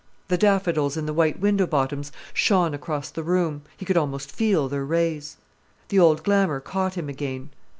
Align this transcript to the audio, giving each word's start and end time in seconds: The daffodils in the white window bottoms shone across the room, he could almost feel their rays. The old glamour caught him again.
The 0.29 0.37
daffodils 0.39 0.97
in 0.97 1.05
the 1.05 1.13
white 1.13 1.39
window 1.39 1.67
bottoms 1.67 2.11
shone 2.33 2.73
across 2.73 3.11
the 3.11 3.21
room, 3.21 3.61
he 3.77 3.85
could 3.85 3.97
almost 3.97 4.31
feel 4.31 4.67
their 4.67 4.83
rays. 4.83 5.37
The 5.89 5.99
old 5.99 6.23
glamour 6.23 6.59
caught 6.59 6.95
him 6.95 7.07
again. 7.07 7.51